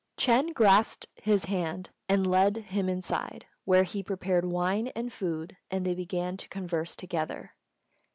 [0.17, 5.85] Ch'êng grasped his hand and led him inside, where he prepared wine and food, and
[5.85, 7.53] they began to converse together.